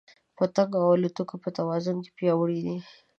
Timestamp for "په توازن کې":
1.43-2.11